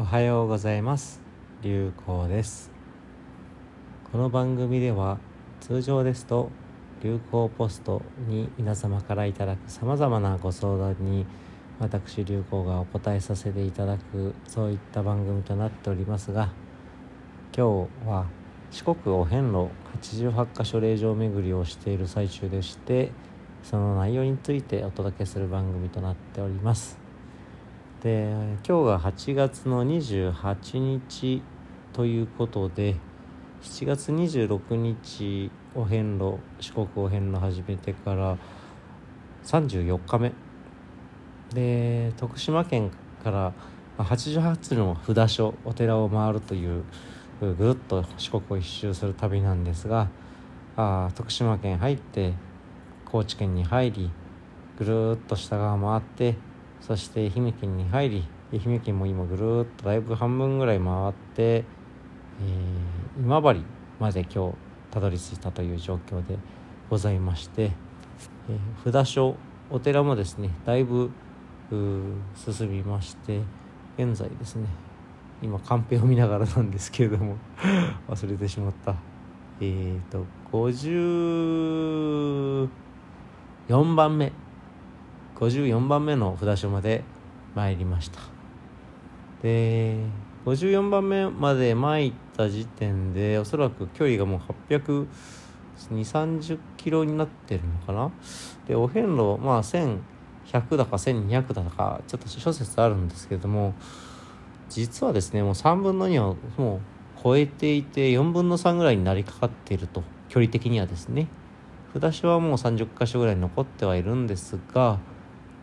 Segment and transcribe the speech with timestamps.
[0.00, 1.20] おはようございます。
[1.60, 2.70] 流行です。
[4.10, 5.18] この番組では
[5.60, 6.50] 通常ですと
[7.02, 11.26] 流行ポストに皆様からいただくさまざまなご相談に
[11.78, 16.50] 私流行がお答えさせていただくそういった番組となっておりますが
[17.54, 18.24] 今日は
[18.70, 19.68] 四国お遍路
[20.00, 23.12] 88カ所霊場巡りをしている最中でして
[23.62, 26.99] その内容についてお届けする番組となっております。
[28.00, 28.30] で
[28.66, 31.42] 今日が8月の28日
[31.92, 32.96] ということで
[33.60, 38.38] 7月26日お遍路四国お遍路始めてから
[39.44, 40.32] 34日目。
[41.52, 42.90] で徳島県
[43.22, 43.52] から
[43.98, 46.84] 88の札所お寺を回るという
[47.42, 50.08] ぐるっと四国を一周する旅なんですが
[50.74, 52.32] あ徳島県入って
[53.04, 54.10] 高知県に入り
[54.78, 56.49] ぐるっと下側回って
[56.80, 63.64] そして愛媛県に入り愛媛県も今ぐるっとだいぶ半分ぐらい回って、えー、今治
[63.98, 64.56] まで今日
[64.90, 66.38] たどり着いたという状況で
[66.88, 67.70] ございまして、
[68.48, 69.36] えー、札所
[69.70, 71.10] お寺もですねだいぶ
[71.70, 73.40] 進みまして
[73.96, 74.66] 現在ですね
[75.42, 77.36] 今カンペを見ながらなんですけれども
[78.08, 78.94] 忘れてしまった。
[79.60, 82.68] えっ、ー、と54
[83.94, 84.32] 番目
[85.40, 87.02] 54番目の札所まで
[87.54, 88.20] 参りました。
[89.42, 89.96] で
[90.44, 95.06] 54番目まで参った時点でおそらく距離がもう800
[95.92, 98.10] 2 3 0キロになってるのかな？
[98.68, 103.72] でお遍路まあ1100だか1200だかちょっと諸説あるんですけれども
[104.68, 106.80] 実はですねもう3分の2をもう
[107.22, 111.28] 超えていて4分の3ぐらいになりかかっていると距離的にはですね。
[111.94, 115.00] 札所はもう30箇所ぐらい残ってはいるんですが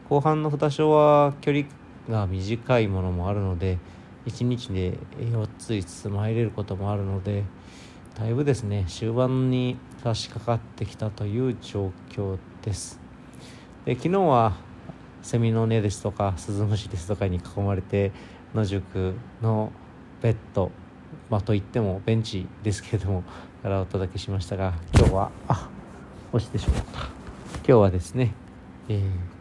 [0.09, 1.65] 後半の札所は距離
[2.09, 3.77] が短いものもあるので
[4.25, 7.43] 1日で4つ5つ参れることもあるので
[8.15, 12.99] だいぶですね終盤に差し掛かってきたという状況です。
[13.85, 14.55] で昨日は
[15.21, 18.11] セミの根ですとかスズムシですとかに囲まれて
[18.55, 19.71] 野宿の
[20.21, 20.71] ベッド、
[21.29, 23.23] まあ、といってもベンチですけれども
[23.61, 25.69] からお届けしましたが今日はあ
[26.31, 26.99] 落ちてしまった。
[27.57, 28.33] 今日はですね、
[28.87, 29.36] えー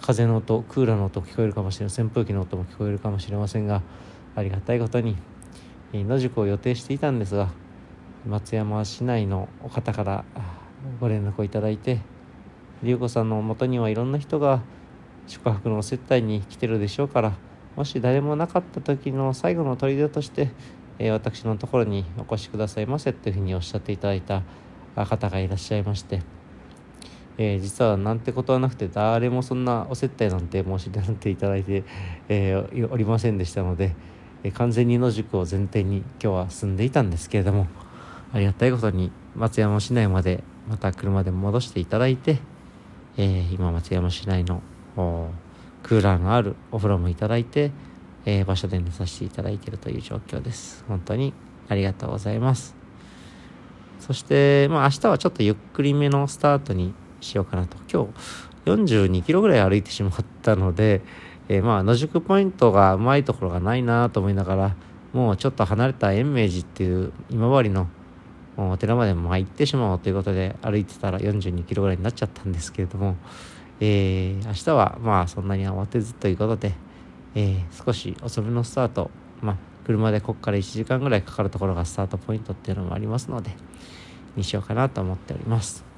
[0.00, 2.06] 風の音クーラーの音聞こえるかもしれません。
[2.06, 3.82] 扇風機の音も聞こえるかもしれませんが
[4.34, 5.16] ありがたいことに
[5.92, 7.50] 野宿を予定していたんですが
[8.26, 10.24] 松山市内のお方から
[11.00, 12.00] ご連絡をいただいて
[12.82, 14.62] 龍子さんのもとにはいろんな人が
[15.26, 17.32] 宿泊の接待に来てるでしょうから
[17.76, 20.50] もし誰もなかった時の最後の砦として、
[20.98, 24.42] え私のところにお越しくださいませというふうにおっしゃっていただいた
[24.96, 26.20] 方がいらっしゃいまして
[27.42, 31.84] えー、実はなんてことはなくて誰もそんなお接待なんて申し出なんていただいて、
[32.28, 33.96] えー、おりませんでしたので、
[34.44, 37.66] えー、完全に野宿を前提に今日は住んでいたんですけれども
[38.34, 42.38] ありがたいことに松山市内までまた車で戻していただいて、
[43.16, 44.62] え、今松山市内の
[45.82, 47.72] クーラーのあるお風呂もいただいて、
[48.24, 50.84] え、場所で寝させていただいているという状況です。
[50.86, 51.32] 本当に
[51.68, 52.76] ありがとうございます。
[53.98, 61.02] そして、まあ、明日はちょっとゆっくりめのスタートにしようかなと今日42キロぐらい歩いてしまったので、
[61.48, 64.76] えー、まあ野宿ポイントがうまいところがないなと思いながら
[65.12, 67.88] もうちょっと離れた延命寺っていう今治の
[68.56, 73.16] お寺まで参ってしまおうということで歩いてたら42キロぐらいになっちゃったんですけれども、
[73.80, 76.74] えー、明日はまあそんなに慌てずということで、
[77.34, 79.10] えー、少し遅めのスタート
[79.40, 79.56] まあ
[79.86, 83.50] 車でここから1時間ぐらいかかるところがスタートポイントっていうのもありますので
[84.36, 85.89] にしようかなと思っております。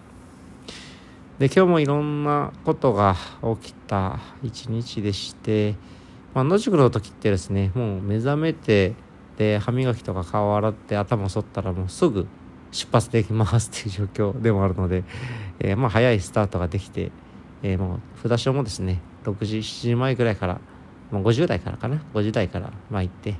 [1.42, 3.16] で今日もいろんなことが
[3.60, 5.74] 起きた一日でして、
[6.34, 8.94] まあ、野宿の時ってですねもう目覚めて
[9.38, 12.28] で歯磨きとか顔洗って頭剃ったらもうすぐ
[12.70, 15.02] 出発できます っていう状況でもあるので、
[15.58, 17.10] えー、まあ早いスタートができて、
[17.64, 20.60] えー、もう札所もですね6時7時前ぐらいから
[21.10, 23.34] もう50代からかな？50代から参って、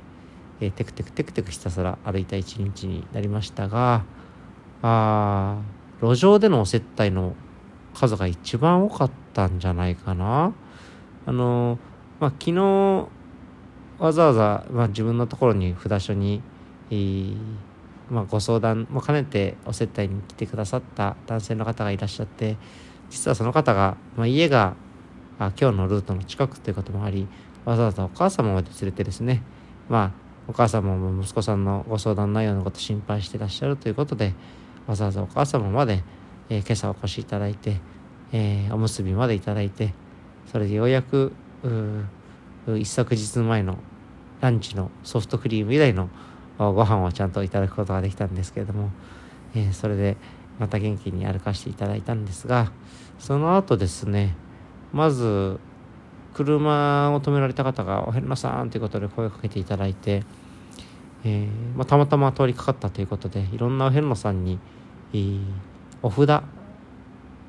[0.59, 4.03] えー、テクテクテクテクひたすら歩いた一日になりましたが
[4.81, 5.61] あ
[6.01, 7.33] 路上でのお接待の
[7.93, 10.53] 数が一番多かったんじゃないかな。
[11.25, 11.79] あの、
[12.19, 13.07] まあ、昨日、
[13.99, 16.41] わざわざ、まあ、自分のところに札所に、
[16.89, 17.35] えー、
[18.09, 22.57] まあ、ご相談も兼ねてお接待に来てくださった男性の方がいらっしゃって
[23.09, 24.75] 実はその方が、まあ、家が
[25.39, 27.27] あ今日のルートの近くということもあり
[27.65, 29.41] わざわざお母様まで連れてですね
[29.89, 30.11] まあ
[30.47, 34.33] お母様も息子さんのご相談内容のこと心配してらっしゃるということで
[34.85, 36.03] わざわざお母様まで
[36.53, 37.77] えー、今朝お越しいただいて、
[38.31, 39.95] えー、おむすびまでいただいて
[40.51, 41.33] それでようやく
[42.67, 43.79] 一昨日前の
[44.39, 46.09] ランチのソフトクリーム以来の
[46.59, 48.91] ご飯をちゃんといただくことができたんですけれども、
[49.55, 50.15] えー、それで
[50.59, 52.71] また元気に歩かせていただいたんですが
[53.17, 54.35] その後ですね
[54.91, 55.59] まず
[56.35, 60.23] 車を止められた方が「お遍路さん」ということで声をかけていただいて、
[61.23, 64.59] えー、まあ、たまたま通りかかったということでいろんなお遍路さんに、
[65.13, 65.41] えー、
[66.03, 66.43] お札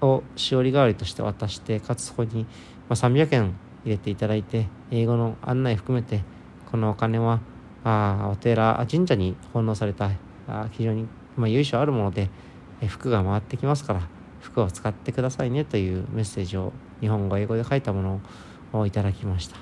[0.00, 2.46] をしおり代わりとして渡してかつそこに、
[2.88, 3.54] ま、300円
[3.84, 6.22] 入れていただいて英語の案内含めて
[6.70, 7.40] このお金は
[7.82, 10.10] あお寺神社に奉納された
[10.48, 11.06] あ非常に、
[11.36, 12.30] まあ、由緒あるもので、
[12.80, 14.08] え服が回ってきますから
[14.40, 18.20] 服を使ってくださいねというメッセージを日本語英語で書いたもの
[18.72, 19.56] をいただきました、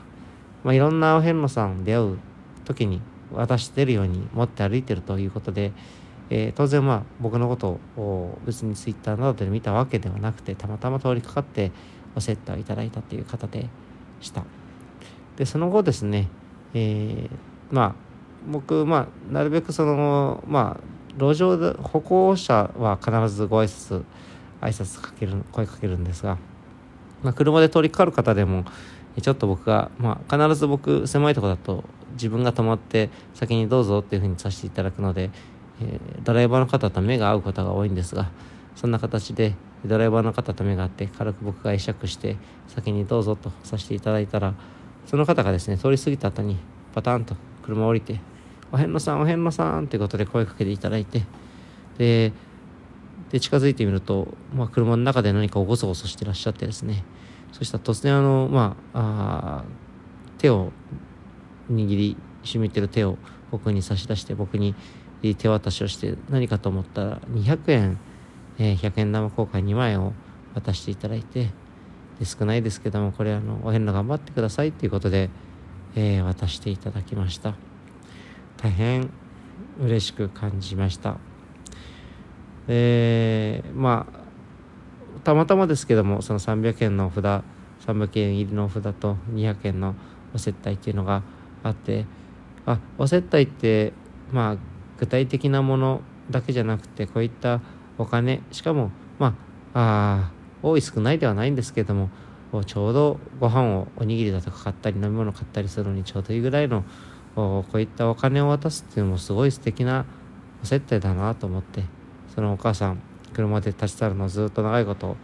[0.64, 2.18] まあ、いろんなお遍路さん出会う
[2.64, 3.00] 時に
[3.32, 5.72] 渡してるように持って歩いてるということで、
[6.34, 11.72] えー、当然まあ僕のことを別にツイッターなどで見たわけではなくてたまたま通りかかって
[12.16, 13.68] お接待をいただいたという方で
[14.22, 14.42] した。
[15.36, 16.28] でその後ですね、
[16.72, 17.30] えー、
[17.70, 17.94] まあ
[18.50, 24.02] 僕まあなるべくそのまあ路上で歩行者は必ずご挨拶
[24.62, 26.38] 挨拶かける声かけるんですが、
[27.22, 28.64] まあ、車で通りかかる方でも
[29.20, 35.30] ちょっと僕が、まあ、必ず僕狭いとこだと自分が止まって先にどうぞっていうふうにさせていただくので、
[35.82, 38.30] えー、ドライバーの方と目が合うことが多いんですが
[38.76, 42.36] そんな形でドライバーの方と目が合って軽く僕が会釈して
[42.68, 44.54] 先にどうぞとさせていただいたら
[45.06, 46.56] その方がですね通り過ぎた後に
[46.94, 48.20] パタンと車を降りて
[48.70, 51.24] お遍路さんお遍路さんってことで声かけていただいて
[51.98, 52.32] で
[53.30, 57.02] で近づいてみると、まあ、車の中で何かをゴソゴソしてらっしゃってですね。
[57.50, 59.64] そしたら突然あのまあ
[60.36, 60.70] 手を
[61.70, 63.16] 握りしめてる手を
[63.50, 64.74] 僕に差し出して僕に
[65.22, 67.98] 手渡しをして何かと思ったら200円、
[68.58, 70.12] えー、100円玉交換2枚を
[70.54, 71.50] 渡していただいて
[72.18, 75.30] で少ないですけどもこれあのお遍路頑張ってくださいということで、
[75.94, 77.54] えー、渡していただきました。
[78.62, 79.10] 大変
[79.80, 81.16] 嬉しく感じました
[82.68, 87.42] えー、まあたまたまですけどもその300円の札
[87.84, 89.96] 300円入りの札と200円の
[90.32, 91.24] お接待っていうのが
[91.64, 92.06] あって
[92.64, 93.92] あお接待って
[94.30, 94.56] まあ
[95.02, 96.00] 具体的なもの
[96.30, 97.60] だけじゃなくてこういった
[97.98, 99.34] お金しかもま
[99.74, 100.30] あ
[100.62, 102.08] 多い少ないではないんですけども
[102.66, 106.84] ちょうどご飯をおにぎりだとか買ったり飲み物買ったりするのにちょうどいいぐらいの
[107.34, 110.04] こういったお金を渡すっていうのもすごい素敵な
[110.62, 111.82] お接待だなと思って
[112.32, 113.02] そのお母さん
[113.32, 115.16] 車で立ち去るのをずっと長いこと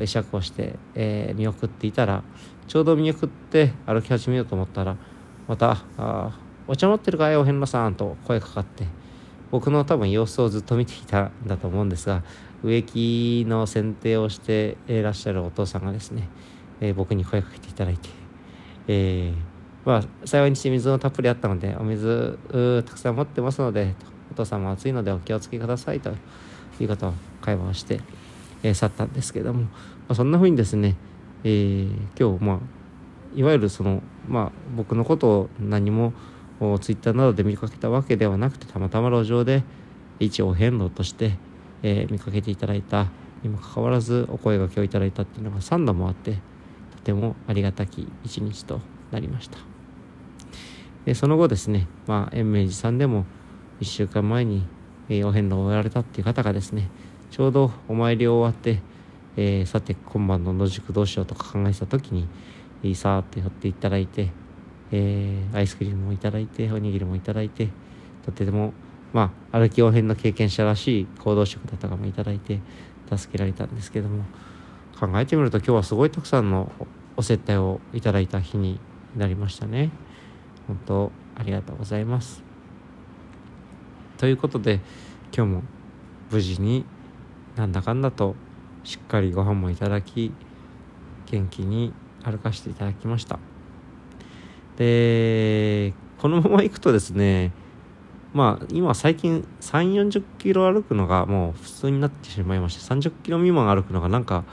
[0.00, 2.24] 会釈をして、えー、見送っていたら
[2.66, 4.96] ちょうど見送って歩き始めようと思ったら
[5.46, 5.76] また
[6.66, 7.36] 「お茶持ってるかい？
[7.36, 8.86] お遍路さん」と声かかって
[9.54, 12.24] 僕の多分様子をずっと見ていたんだと思うんですが
[12.64, 16.28] 植木の剪定をしていらっしゃるお父さんがですね、
[16.80, 18.08] えー、僕に声かけていただいて、
[18.88, 19.54] えー
[19.88, 22.36] まあ、幸いにして水もたっぷりあったので、お水
[22.84, 23.94] たくさん持ってますので、
[24.32, 26.10] お父さんも暑いのでお気をつけくださいと
[26.80, 28.00] いうことを会話をして、
[28.64, 29.68] えー、去ったんですけども、ま
[30.08, 30.96] あ、そんな風にですね、
[31.44, 32.58] えー、今日、まあ、
[33.36, 36.12] いわゆるその、まあ、僕のことを何も
[36.80, 39.62] ツイッターなどで見かけたわけではなくて、たまたま路上で
[40.20, 41.36] 一お遍路として、
[41.82, 43.08] えー、見かけていただいた
[43.42, 46.38] にもかかわらずお声がけをいただいたっていうのが3度もあって、
[46.96, 48.80] とてもありがたき一日と
[49.10, 49.58] なりました。
[51.04, 53.26] でその後ですね、まあ、延命寺さんでも
[53.80, 54.66] 1週間前に、
[55.08, 56.88] えー、お遍路を終えられたっていう方がですね
[57.30, 58.80] ちょうどお参りを終わって、
[59.36, 62.26] えー、さて今晩の野宿どうしようとか考えた時に、
[62.82, 64.30] えー、さーって寄っていただいて、
[64.92, 67.68] えー、アイスクリームもいただいておにぎりもいただいて
[68.24, 68.72] とても
[69.12, 72.60] まあ歩き応変の経験者らしい行動食だったかもいただいて
[73.14, 74.24] 助けられたんですけども
[74.98, 76.70] 考えてみると今日はすごいたくさんの
[77.16, 78.80] お接待をいただいた日に
[79.16, 79.90] なりましたね。
[80.66, 82.42] 本当ありがとうございます。
[84.16, 84.80] ということで
[85.36, 85.62] 今日も
[86.30, 86.84] 無事に
[87.56, 88.34] なんだかんだと
[88.84, 90.32] しっかりご飯もいただき
[91.26, 93.38] 元気に歩かせていただきました
[94.76, 97.52] でこのまま行くとですね
[98.32, 104.44] まあ今最近3 4 0キロ歩くのがもう普通になってしまいまして30キロ未満歩くのがなんか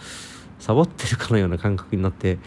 [0.59, 2.37] サボってるかのような感覚になって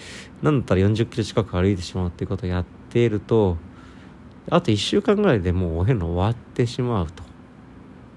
[0.43, 3.57] なんだったら40キロ近く歩いてしまうっていうことをやっていると
[4.51, 7.23] あと1週間ぐらいでもうお遍路終わってしまうと。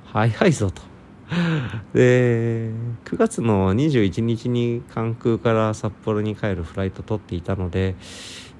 [0.05, 0.81] 早いぞと。
[1.93, 2.71] で
[3.05, 7.95] 9月の21日に関空から札幌に帰るフライト取っていたので、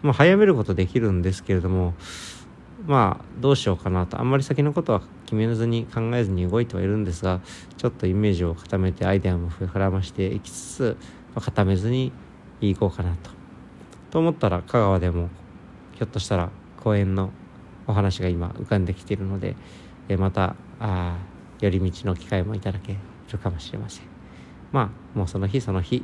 [0.02, 1.94] まあ、早めることできるんですけれども
[2.86, 7.42] まあどうしようかなとあんまり先のことは決めずに考えずに動いてはいるんですが
[7.78, 10.98] ちょっとイメージを固めてアイデアも膨らましていきつつ、
[11.36, 12.12] まあ、固めずに
[12.62, 13.32] 行こうかなと。
[14.10, 15.30] と思ったら香川でも
[15.94, 16.50] ひょっとしたら
[16.82, 17.32] 公園の
[17.88, 19.56] お話が今浮かんできているので、
[20.10, 21.18] えまたあ
[21.60, 22.98] 寄り道の機会もいただけ
[23.32, 24.06] るかもしれません。
[24.72, 26.04] まあもうその日その日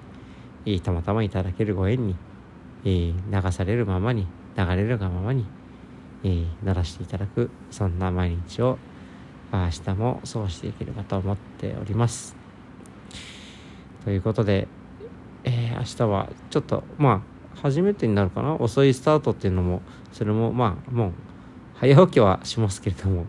[0.84, 2.16] たまたまいただけるご縁に、
[2.86, 3.14] 流
[3.52, 5.46] されるままに流れるがままに、
[6.24, 8.78] え、鳴らしていただくそんな毎日を
[9.52, 12.36] 明日も過ごしていければと思っております。
[14.06, 14.68] ということで、
[15.44, 17.24] えー、明日はちょっとま
[17.56, 18.56] あ初めてになるかな？
[18.56, 19.82] 遅いスタートっていうのも
[20.12, 21.12] それもまあもう
[21.76, 23.26] 早起きはしますけれども、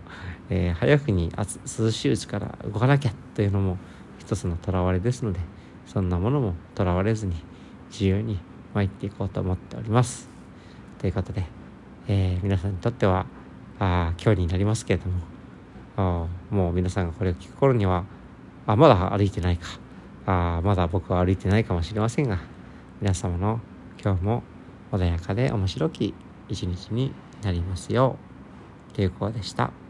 [0.51, 3.79] えー、早くに涼しいうちから動かなきゃというのも
[4.19, 5.41] 一つのとらわれですので
[5.87, 7.37] そんなものもとらわれずに
[7.91, 8.39] 自由に
[8.75, 10.29] 参っていこうと思っております。
[10.99, 11.45] ということで、
[12.09, 13.27] えー、皆さんにとっては
[13.79, 15.21] あ今日になりますけれども
[15.97, 18.05] あもう皆さんがこれを聞く頃には
[18.67, 19.67] あまだ歩いてないか
[20.27, 22.41] あまだ僕は歩いてないかもしれませんが
[23.01, 23.61] 皆様の
[24.03, 24.43] 今日も
[24.93, 26.15] 穏やかで面白き
[26.49, 28.17] 一日になりますよ
[28.95, 28.99] う。
[28.99, 29.84] 流行でした。